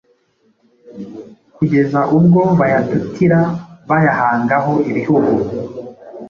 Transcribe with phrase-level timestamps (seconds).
[1.55, 3.39] kugeza ubwo bayatutira,
[3.89, 5.33] bayahangaho ibihugu.